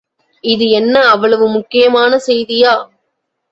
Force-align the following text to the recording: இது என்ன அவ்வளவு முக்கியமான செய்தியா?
இது 0.43 0.65
என்ன 0.69 1.03
அவ்வளவு 1.09 1.47
முக்கியமான 1.47 2.19
செய்தியா? 2.27 2.73